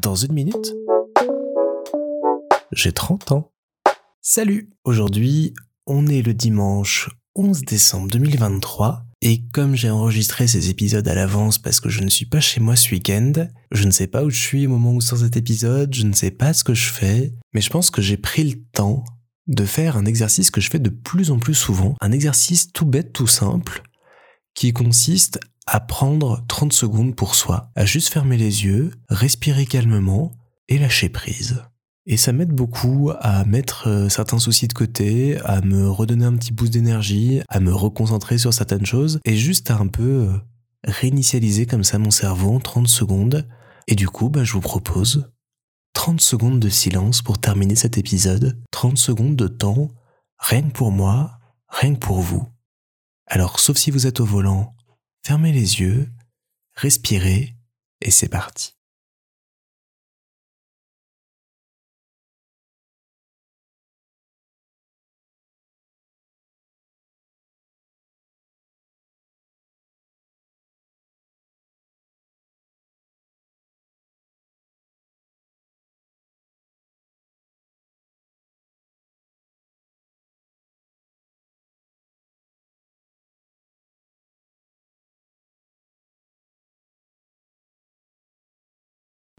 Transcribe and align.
Dans 0.00 0.14
une 0.14 0.32
minute, 0.32 0.74
j'ai 2.72 2.92
30 2.92 3.32
ans. 3.32 3.52
Salut 4.20 4.70
Aujourd'hui, 4.84 5.54
on 5.86 6.06
est 6.06 6.22
le 6.22 6.34
dimanche 6.34 7.10
11 7.34 7.62
décembre 7.62 8.08
2023 8.10 9.04
et 9.22 9.42
comme 9.52 9.74
j'ai 9.74 9.90
enregistré 9.90 10.46
ces 10.46 10.70
épisodes 10.70 11.06
à 11.08 11.14
l'avance 11.14 11.58
parce 11.58 11.80
que 11.80 11.88
je 11.88 12.02
ne 12.02 12.08
suis 12.08 12.26
pas 12.26 12.40
chez 12.40 12.60
moi 12.60 12.76
ce 12.76 12.90
week-end, 12.90 13.32
je 13.72 13.84
ne 13.84 13.90
sais 13.90 14.06
pas 14.06 14.24
où 14.24 14.30
je 14.30 14.38
suis 14.40 14.66
au 14.66 14.70
moment 14.70 14.92
où 14.92 15.00
sort 15.00 15.18
cet 15.18 15.36
épisode, 15.36 15.94
je 15.94 16.04
ne 16.04 16.12
sais 16.12 16.30
pas 16.30 16.52
ce 16.52 16.62
que 16.62 16.74
je 16.74 16.90
fais, 16.90 17.34
mais 17.52 17.60
je 17.60 17.70
pense 17.70 17.90
que 17.90 18.02
j'ai 18.02 18.16
pris 18.16 18.44
le 18.44 18.62
temps 18.72 19.04
de 19.48 19.64
faire 19.64 19.96
un 19.96 20.04
exercice 20.04 20.50
que 20.50 20.60
je 20.60 20.70
fais 20.70 20.78
de 20.78 20.90
plus 20.90 21.30
en 21.30 21.38
plus 21.38 21.54
souvent, 21.54 21.96
un 22.00 22.12
exercice 22.12 22.72
tout 22.72 22.86
bête, 22.86 23.12
tout 23.12 23.26
simple, 23.26 23.82
qui 24.54 24.72
consiste 24.72 25.40
à 25.70 25.80
prendre 25.80 26.42
30 26.48 26.72
secondes 26.72 27.14
pour 27.14 27.34
soi, 27.34 27.70
à 27.76 27.84
juste 27.84 28.08
fermer 28.08 28.38
les 28.38 28.64
yeux, 28.64 28.90
respirer 29.10 29.66
calmement 29.66 30.32
et 30.68 30.78
lâcher 30.78 31.10
prise. 31.10 31.62
Et 32.06 32.16
ça 32.16 32.32
m'aide 32.32 32.52
beaucoup 32.52 33.12
à 33.20 33.44
mettre 33.44 33.86
euh, 33.86 34.08
certains 34.08 34.38
soucis 34.38 34.66
de 34.66 34.72
côté, 34.72 35.38
à 35.44 35.60
me 35.60 35.90
redonner 35.90 36.24
un 36.24 36.34
petit 36.36 36.54
boost 36.54 36.72
d'énergie, 36.72 37.42
à 37.50 37.60
me 37.60 37.74
reconcentrer 37.74 38.38
sur 38.38 38.54
certaines 38.54 38.86
choses 38.86 39.20
et 39.26 39.36
juste 39.36 39.70
à 39.70 39.76
un 39.76 39.88
peu 39.88 40.02
euh, 40.02 40.32
réinitialiser 40.84 41.66
comme 41.66 41.84
ça 41.84 41.98
mon 41.98 42.10
cerveau 42.10 42.54
en 42.54 42.60
30 42.60 42.88
secondes. 42.88 43.46
Et 43.88 43.94
du 43.94 44.08
coup, 44.08 44.30
bah, 44.30 44.44
je 44.44 44.54
vous 44.54 44.62
propose 44.62 45.30
30 45.92 46.22
secondes 46.22 46.60
de 46.60 46.70
silence 46.70 47.20
pour 47.20 47.38
terminer 47.38 47.76
cet 47.76 47.98
épisode, 47.98 48.58
30 48.70 48.96
secondes 48.96 49.36
de 49.36 49.48
temps, 49.48 49.90
rien 50.38 50.62
que 50.62 50.72
pour 50.72 50.92
moi, 50.92 51.38
rien 51.68 51.92
que 51.94 52.00
pour 52.00 52.22
vous. 52.22 52.48
Alors, 53.26 53.60
sauf 53.60 53.76
si 53.76 53.90
vous 53.90 54.06
êtes 54.06 54.20
au 54.20 54.24
volant, 54.24 54.74
fermez 55.28 55.52
les 55.52 55.80
yeux, 55.80 56.08
respirez, 56.72 57.54
et 58.00 58.10
c'est 58.10 58.30
parti. 58.30 58.77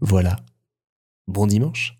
Voilà. 0.00 0.36
Bon 1.26 1.46
dimanche 1.46 1.99